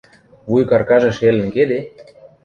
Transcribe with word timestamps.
—Вуйгаркажы 0.49 1.11
шелӹн 1.17 1.49
кеде? 1.55 1.79